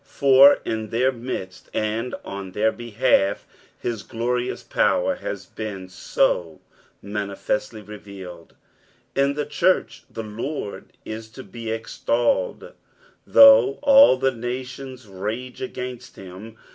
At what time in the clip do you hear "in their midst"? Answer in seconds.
0.65-1.69